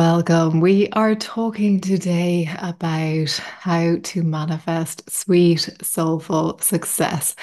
[0.00, 0.60] Welcome.
[0.62, 7.36] We are talking today about how to manifest sweet, soulful success.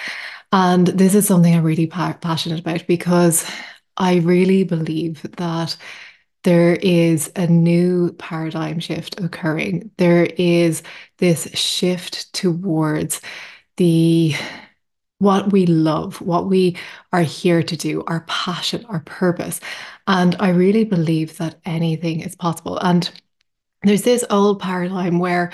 [0.52, 3.48] And this is something I'm really pa passionate about because
[3.96, 5.78] I really believe that
[6.44, 9.92] there is a new paradigm shift occurring.
[9.98, 10.82] There is
[11.20, 13.22] this shift towards
[13.76, 14.34] the
[15.20, 16.78] what we love, what we
[17.12, 19.60] are here to do, our passion, our purpose.
[20.06, 22.78] And I really believe that anything is possible.
[22.78, 23.10] And
[23.84, 25.52] there's this old paradigm where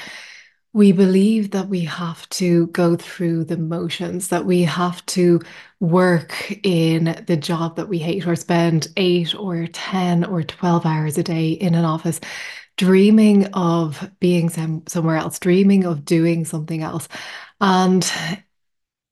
[0.74, 5.40] we believe that we have to go through the motions, that we have to
[5.80, 11.18] work in the job that we hate or spend eight or 10 or 12 hours
[11.18, 12.20] a day in an office,
[12.78, 17.08] dreaming of being some, somewhere else, dreaming of doing something else.
[17.62, 18.12] And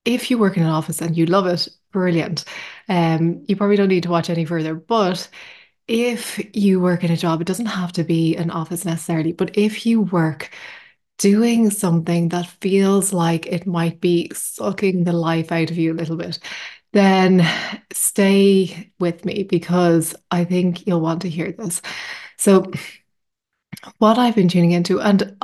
[0.06, 2.46] if you work in an office and you love it, brilliant.
[2.90, 4.76] Um, you probably don't need to watch any further.
[4.76, 5.30] But
[5.88, 9.58] if you work in a job, it doesn't have to be an office necessarily, but
[9.58, 10.52] if you work
[11.18, 15.96] doing something that feels like it might be sucking the life out of you a
[15.96, 16.40] little bit,
[16.94, 17.48] then
[17.94, 21.82] stay with me because I think you'll want to hear this.
[22.38, 22.72] So,
[23.98, 25.36] what I've been tuning into, and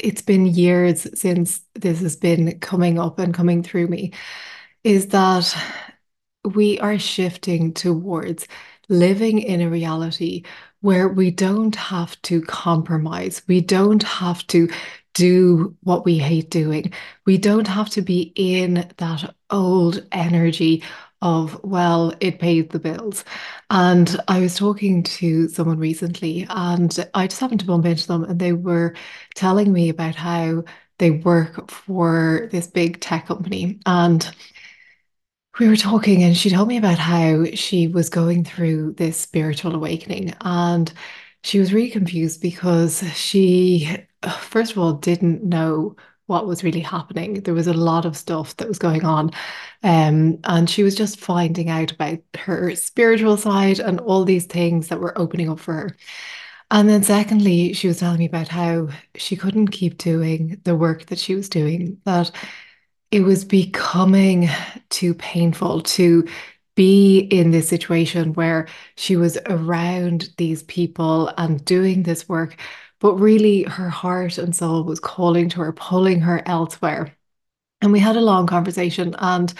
[0.00, 4.12] it's been years since this has been coming up and coming through me,
[4.82, 5.54] is that
[6.44, 8.46] we are shifting towards
[8.88, 10.44] living in a reality
[10.80, 13.42] where we don't have to compromise.
[13.48, 14.68] We don't have to
[15.14, 16.92] do what we hate doing.
[17.24, 20.82] We don't have to be in that old energy
[21.22, 23.24] of, well, it pays the bills.
[23.70, 28.24] And I was talking to someone recently and I just happened to bump into them
[28.24, 28.94] and they were
[29.34, 30.64] telling me about how
[30.98, 33.80] they work for this big tech company.
[33.86, 34.30] And
[35.58, 39.74] we were talking and she told me about how she was going through this spiritual
[39.74, 40.92] awakening and
[41.44, 43.98] she was really confused because she
[44.40, 45.94] first of all didn't know
[46.26, 47.34] what was really happening.
[47.34, 49.30] There was a lot of stuff that was going on.
[49.82, 54.88] Um, and she was just finding out about her spiritual side and all these things
[54.88, 55.96] that were opening up for her.
[56.70, 61.06] And then, secondly, she was telling me about how she couldn't keep doing the work
[61.06, 62.30] that she was doing, that
[63.10, 64.48] it was becoming
[64.88, 66.26] too painful to
[66.74, 72.56] be in this situation where she was around these people and doing this work
[73.04, 77.14] but really, her heart and soul was calling to her, pulling her elsewhere.
[77.82, 79.52] And we had a long conversation, and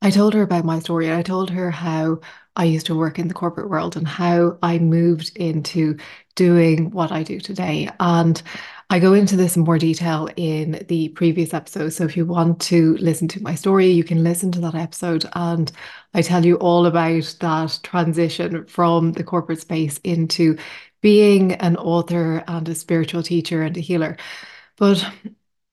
[0.00, 1.12] I told her about my story.
[1.12, 2.20] I told her how
[2.56, 5.98] I used to work in the corporate world and how I moved into
[6.34, 7.90] doing what I do today.
[8.00, 8.42] And
[8.88, 11.90] I go into this in more detail in the previous episode.
[11.90, 15.26] So if you want to listen to my story, you can listen to that episode.
[15.34, 15.70] And
[16.14, 20.56] I tell you all about that transition from the corporate space into
[21.00, 24.16] being an author and a spiritual teacher and a healer.
[24.76, 25.04] But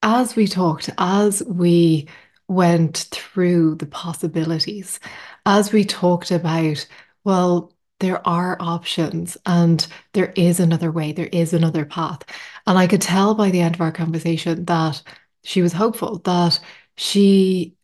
[0.04, 2.08] as we talked, as we
[2.48, 5.00] went through the possibilities,
[5.46, 6.88] as we talked about,
[7.24, 12.22] well, there are options and there is another way, there is another path.
[12.68, 15.02] And I could tell by the end of our conversation that
[15.44, 16.60] she was hopeful, that
[16.98, 17.76] she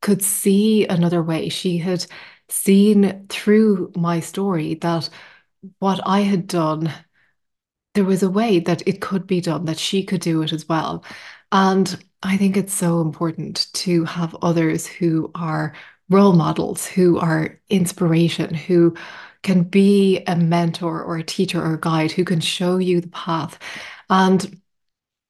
[0.00, 1.48] could see another way.
[1.48, 2.06] She had
[2.48, 5.08] seen through my story that
[5.78, 6.92] what I had done,
[7.94, 10.68] there was a way that it could be done, that she could do it as
[10.68, 11.04] well.
[11.50, 15.74] And I think it's so important to have others who are
[16.08, 18.96] role models, who are inspiration, who
[19.42, 23.08] can be a mentor or a teacher or a guide, who can show you the
[23.08, 23.58] path.
[24.08, 24.60] And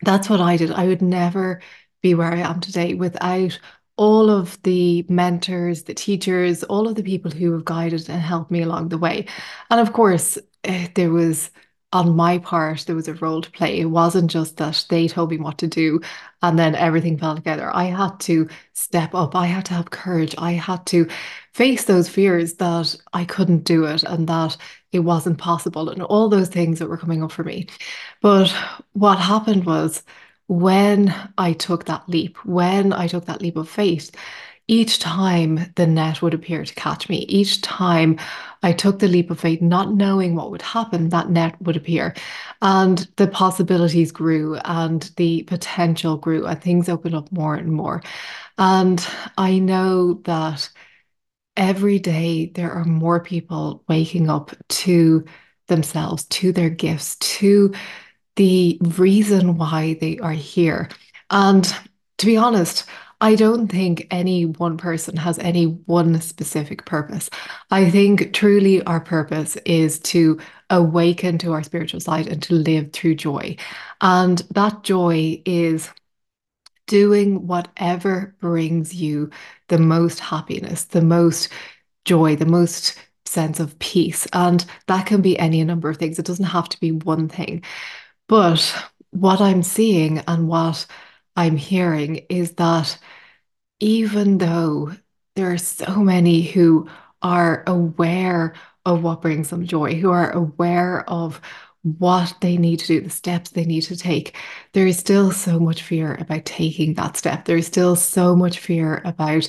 [0.02, 0.70] that's what I did.
[0.70, 1.62] I would never
[2.02, 3.58] be where I am today without
[3.96, 8.50] all of the mentors, the teachers, all of the people who have guided and helped
[8.50, 9.26] me along the way.
[9.70, 11.50] And of course, eh, there was
[11.92, 13.78] on my part, there was a role to play.
[13.78, 16.00] It wasn't just that they told me what to do
[16.40, 17.70] and then everything fell together.
[17.74, 19.34] I had to step up.
[19.34, 20.34] I had to have courage.
[20.38, 21.06] I had to
[21.52, 24.56] face those fears that I couldn't do it and that
[24.92, 27.66] it wasn't possible and all those things that were coming up for me.
[28.22, 28.48] But
[28.92, 30.02] what happened was,
[30.52, 34.10] when I took that leap, when I took that leap of faith,
[34.68, 38.18] each time the net would appear to catch me, each time
[38.62, 42.14] I took the leap of faith, not knowing what would happen, that net would appear.
[42.60, 48.02] And the possibilities grew and the potential grew, and things opened up more and more.
[48.58, 49.04] And
[49.38, 50.68] I know that
[51.56, 55.24] every day there are more people waking up to
[55.66, 57.72] themselves, to their gifts, to
[58.36, 60.88] the reason why they are here.
[61.30, 61.64] And
[62.18, 62.84] to be honest,
[63.20, 67.30] I don't think any one person has any one specific purpose.
[67.70, 70.40] I think truly our purpose is to
[70.70, 73.56] awaken to our spiritual side and to live through joy.
[74.00, 75.88] And that joy is
[76.88, 79.30] doing whatever brings you
[79.68, 81.48] the most happiness, the most
[82.04, 84.26] joy, the most sense of peace.
[84.32, 86.18] And that can be any number of things.
[86.18, 87.62] It doesn't have to be one thing.
[88.32, 88.74] But
[89.10, 90.86] what I'm seeing and what
[91.36, 92.96] I'm hearing is that
[93.78, 94.94] even though
[95.36, 96.88] there are so many who
[97.20, 98.54] are aware
[98.86, 101.42] of what brings them joy, who are aware of
[101.82, 104.34] what they need to do, the steps they need to take,
[104.72, 107.44] there is still so much fear about taking that step.
[107.44, 109.46] There is still so much fear about,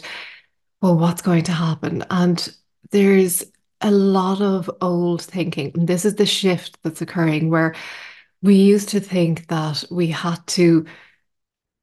[0.82, 2.04] well, what's going to happen?
[2.10, 2.54] And
[2.92, 3.46] there's
[3.80, 5.72] a lot of old thinking.
[5.74, 7.76] And this is the shift that's occurring where
[8.44, 10.86] we used to think that we had to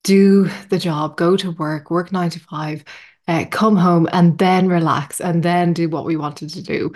[0.05, 2.85] do the job, go to work, work nine to five,
[3.29, 6.93] uh, come home and then relax and then do what we wanted to do.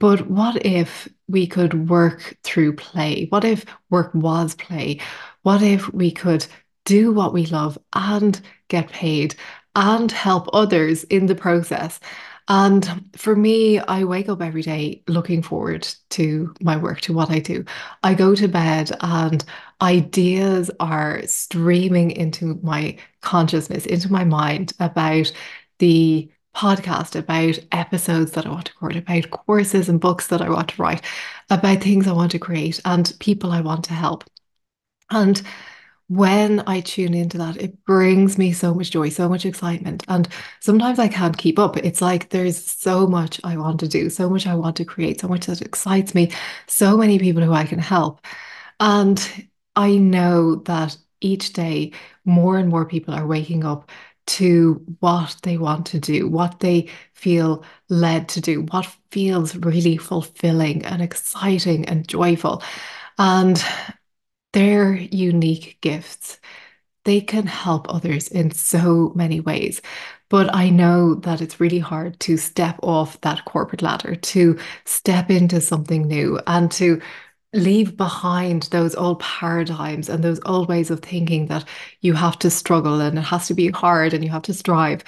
[0.00, 3.26] But what if we could work through play?
[3.30, 5.00] What if work was play?
[5.42, 6.46] What if we could
[6.84, 9.36] do what we love and get paid
[9.76, 12.00] and help others in the process?
[12.48, 17.30] And for me, I wake up every day looking forward to my work, to what
[17.30, 17.64] I do.
[18.02, 19.42] I go to bed and
[19.80, 25.32] ideas are streaming into my consciousness, into my mind about
[25.78, 30.50] the podcast, about episodes that I want to record, about courses and books that I
[30.50, 31.02] want to write,
[31.50, 34.24] about things I want to create and people I want to help.
[35.10, 35.40] And
[36.08, 40.04] when I tune into that, it brings me so much joy, so much excitement.
[40.08, 40.28] And
[40.60, 41.76] sometimes I can't keep up.
[41.78, 45.20] It's like there's so much I want to do, so much I want to create,
[45.20, 46.30] so much that excites me,
[46.66, 48.24] so many people who I can help.
[48.80, 51.92] And I know that each day,
[52.24, 53.90] more and more people are waking up
[54.26, 59.96] to what they want to do, what they feel led to do, what feels really
[59.96, 62.62] fulfilling and exciting and joyful.
[63.18, 63.62] And
[64.54, 66.40] their unique gifts,
[67.04, 69.82] they can help others in so many ways.
[70.30, 75.30] But I know that it's really hard to step off that corporate ladder, to step
[75.30, 77.02] into something new and to
[77.52, 81.64] leave behind those old paradigms and those old ways of thinking that
[82.00, 85.04] you have to struggle and it has to be hard and you have to strive.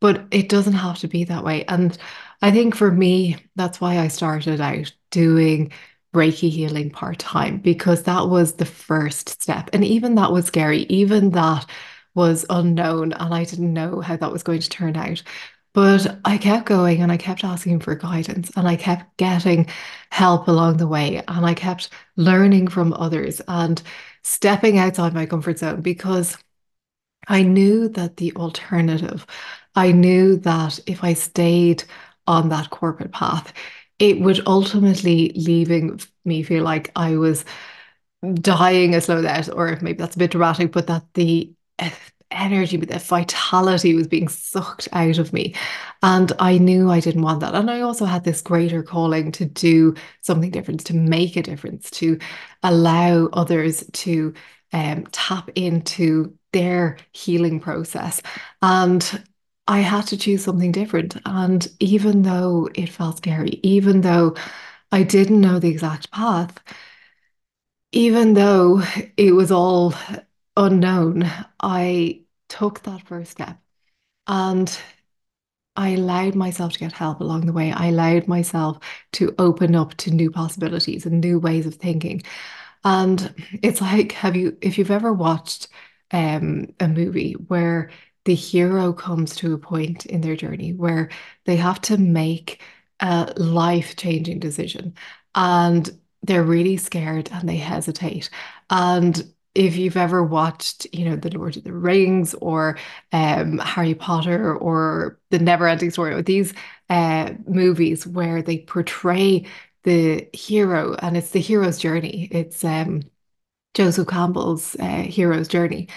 [0.00, 1.64] But it doesn't have to be that way.
[1.66, 1.96] And
[2.42, 5.72] I think for me, that's why I started out doing
[6.14, 9.70] Reiki healing part time because that was the first step.
[9.72, 10.80] And even that was scary.
[10.88, 11.66] Even that
[12.14, 13.12] was unknown.
[13.12, 15.22] And I didn't know how that was going to turn out.
[15.72, 19.68] But I kept going and I kept asking for guidance and I kept getting
[20.10, 23.80] help along the way and I kept learning from others and
[24.22, 26.36] stepping outside my comfort zone because
[27.28, 29.26] I knew that the alternative,
[29.74, 31.84] I knew that if I stayed
[32.26, 33.52] on that corporate path,
[34.00, 37.44] it would ultimately leaving me feel like I was
[38.34, 41.52] dying a slow death, or maybe that's a bit dramatic, but that the
[42.30, 45.54] energy, the vitality was being sucked out of me.
[46.02, 47.54] And I knew I didn't want that.
[47.54, 51.90] And I also had this greater calling to do something different, to make a difference,
[51.92, 52.18] to
[52.62, 54.32] allow others to
[54.72, 58.22] um, tap into their healing process.
[58.62, 59.24] And
[59.66, 61.16] I had to choose something different.
[61.24, 64.34] And even though it felt scary, even though
[64.92, 66.58] I didn't know the exact path,
[67.92, 68.82] even though
[69.16, 69.94] it was all
[70.56, 71.30] unknown,
[71.60, 73.58] I took that first step
[74.26, 74.76] and
[75.76, 77.72] I allowed myself to get help along the way.
[77.72, 78.78] I allowed myself
[79.12, 82.22] to open up to new possibilities and new ways of thinking.
[82.84, 85.68] And it's like, have you, if you've ever watched
[86.12, 87.90] um, a movie where
[88.30, 91.10] the hero comes to a point in their journey where
[91.46, 92.62] they have to make
[93.00, 94.94] a life-changing decision
[95.34, 98.30] and they're really scared and they hesitate.
[98.70, 102.78] And if you've ever watched, you know, The Lord of the Rings or
[103.10, 106.54] um, Harry Potter or The Never-Ending Story, or these
[106.88, 109.44] uh, movies where they portray
[109.82, 112.28] the hero and it's the hero's journey.
[112.30, 113.02] It's um,
[113.74, 115.88] Joseph Campbell's uh, hero's journey.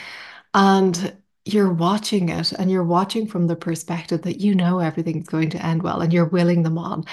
[0.55, 5.50] And you're watching it and you're watching from the perspective that you know everything's going
[5.50, 7.03] to end well and you're willing them on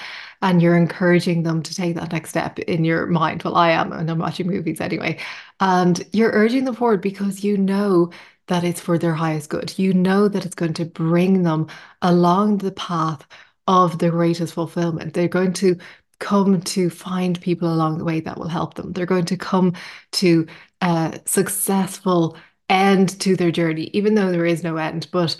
[0.41, 3.43] and you're encouraging them to take that next step in your mind.
[3.43, 5.17] Well, I am, and I'm watching movies anyway.
[5.59, 8.11] And you're urging them forward because you know
[8.47, 9.77] that it's for their highest good.
[9.77, 11.67] You know that it's going to bring them
[12.01, 13.27] along the path
[13.67, 15.13] of the greatest fulfillment.
[15.13, 15.77] They're going to
[16.19, 18.93] come to find people along the way that will help them.
[18.93, 19.73] They're going to come
[20.13, 20.47] to
[20.81, 22.37] a successful
[22.71, 25.07] end to their journey, even though there is no end.
[25.11, 25.37] But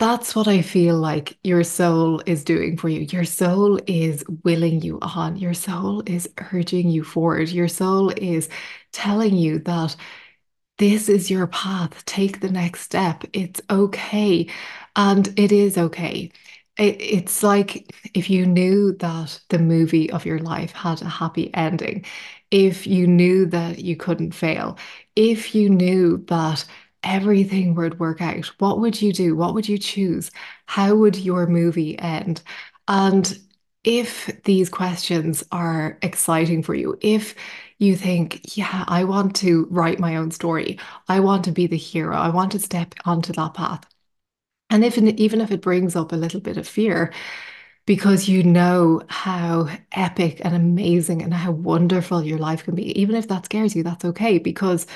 [0.00, 3.00] That's what I feel like your soul is doing for you.
[3.02, 5.36] Your soul is willing you on.
[5.36, 7.48] Your soul is urging you forward.
[7.50, 8.48] Your soul is
[8.92, 9.96] telling you that
[10.78, 12.04] this is your path.
[12.06, 13.24] Take the next step.
[13.32, 14.48] It's okay.
[14.96, 16.32] And it is okay.
[16.78, 21.54] It, it's like if you knew that the movie of your life had a happy
[21.54, 22.04] ending,
[22.54, 24.78] if you knew that you couldn't fail,
[25.16, 26.64] if you knew that
[27.02, 29.34] everything would work out, what would you do?
[29.34, 30.30] What would you choose?
[30.66, 32.42] How would your movie end?
[32.86, 33.36] And
[33.82, 37.34] if these questions are exciting for you, if
[37.80, 41.76] you think, yeah, I want to write my own story, I want to be the
[41.76, 43.84] hero, I want to step onto that path.
[44.70, 47.12] And if even if it brings up a little bit of fear,
[47.86, 53.14] because you know how epic and amazing and how wonderful your life can be, even
[53.16, 54.86] if that scares you, that's okay because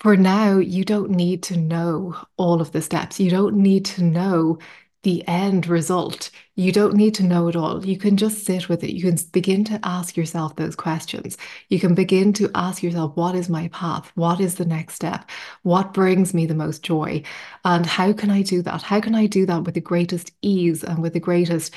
[0.00, 3.18] for now, you don't need to know all of the steps.
[3.18, 4.58] You don't need to know
[5.06, 6.32] the end result.
[6.56, 7.86] You don't need to know it all.
[7.86, 8.92] You can just sit with it.
[8.92, 11.38] You can begin to ask yourself those questions.
[11.68, 14.10] You can begin to ask yourself, what is my path?
[14.16, 15.30] What is the next step?
[15.62, 17.22] What brings me the most joy?
[17.64, 18.82] And how can I do that?
[18.82, 21.72] How can I do that with the greatest ease and with the greatest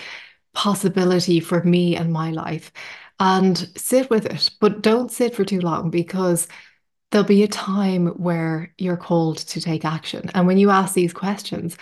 [0.55, 2.71] possibility for me and my life?
[3.19, 6.47] And sit with it, but don't sit for too long because
[7.11, 10.31] there'll be a time where you're called to take action.
[10.33, 11.77] And when you ask these questions,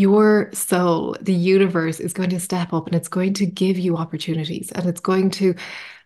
[0.00, 3.98] your soul, the universe is going to step up and it's going to give you
[3.98, 5.54] opportunities and it's going to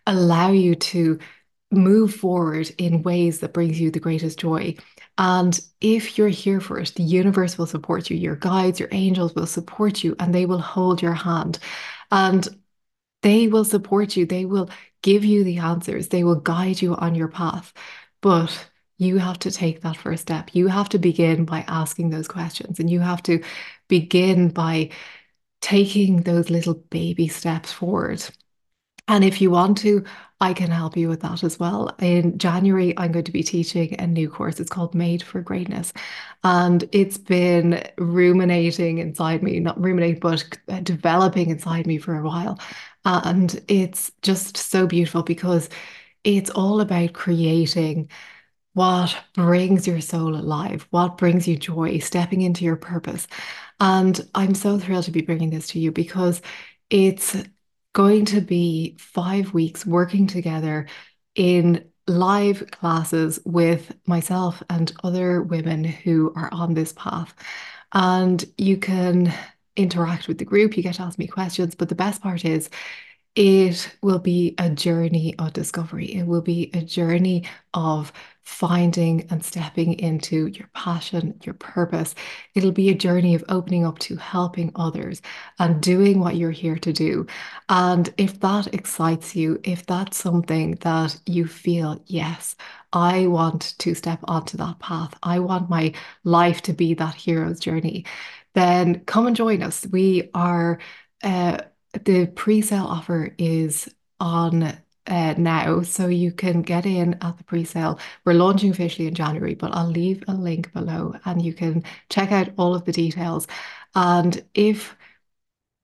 [0.05, 1.17] allow you to
[1.71, 4.75] move forward in ways that brings you the greatest joy.
[5.17, 8.17] And if you're here for it, the universe will support you.
[8.17, 11.57] Your guides, your angels will support you and they will hold your hand.
[12.11, 12.47] And
[13.21, 14.25] they will support you.
[14.25, 14.69] They will
[15.01, 16.09] give you the answers.
[16.09, 17.73] They will guide you on your path.
[18.21, 20.53] But you have to take that first step.
[20.53, 23.43] You have to begin by asking those questions and you have to
[23.87, 24.89] begin by
[25.61, 28.23] taking those little baby steps forward.
[29.07, 30.03] And if you want to,
[30.41, 31.95] I can help you with that as well.
[31.99, 34.59] In January, I'm going to be teaching a new course.
[34.59, 35.93] It's called Made for Greatness.
[36.43, 42.23] And it's been ruminating inside me, not ruminating, but uh, developing inside me for a
[42.23, 42.59] while.
[43.05, 45.69] And it's just so beautiful because
[46.23, 48.09] it's all about creating
[48.73, 53.27] what brings your soul alive, what brings you joy, stepping into your purpose.
[53.79, 56.41] And I'm so thrilled to be bringing this to you because
[56.89, 57.35] it's
[57.93, 60.87] going to be five weeks working together
[61.35, 67.33] in live classes with myself and other women who are on this path.
[67.93, 69.33] And you can
[69.75, 71.75] interact with the group, you get to ask me questions.
[71.75, 72.69] But the best part is,
[73.35, 76.13] it will be a journey of discovery.
[76.13, 78.13] It will be a journey of
[78.45, 82.13] finding and stepping into your passion, your purpose.
[82.53, 85.21] It'll be a journey of opening up to helping others
[85.59, 87.25] and doing what you're here to do.
[87.69, 92.55] And if that excites you, if that's something that you feel, yes,
[92.93, 97.59] I want to step onto that path, I want my life to be that hero's
[97.59, 98.05] journey,
[98.53, 99.85] then come and join us.
[99.87, 100.79] We are.
[101.23, 101.57] Uh,
[102.03, 107.99] the pre-sale offer is on uh, now, so you can get in at the pre-sale.
[108.25, 112.31] We're launching officially in January, but I'll leave a link below and you can check
[112.31, 113.47] out all of the details.
[113.93, 114.95] And if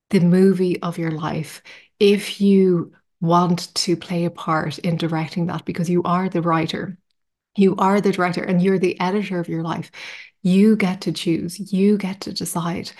[0.09, 1.61] the movie of your life,
[1.99, 6.97] if you want to play a part in directing that because you are the writer,
[7.55, 9.91] you are the director and you're the editor of your life.
[10.41, 12.91] You get to choose, you get to decide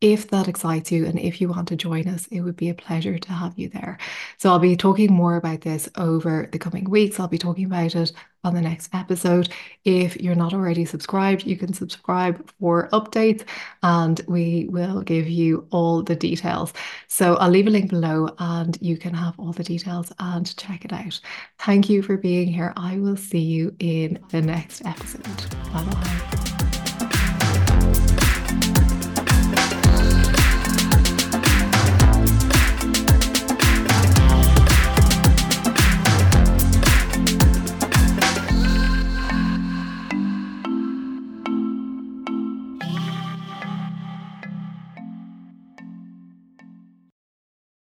[0.00, 2.74] if that excites you and if you want to join us, it would be a
[2.74, 3.98] pleasure to have you there.
[4.38, 7.20] So I'll be talking more about this over the coming weeks.
[7.20, 9.50] I'll be talking about it on the next episode.
[9.84, 13.44] If you're not already subscribed, you can subscribe for updates
[13.82, 16.72] and we will give you all the details.
[17.08, 20.86] So I'll leave a link below and you can have all the details and check
[20.86, 21.20] it out.
[21.58, 22.72] Thank you for being here.
[22.76, 25.50] I will see you in the next episode.
[25.72, 26.49] Bye bye.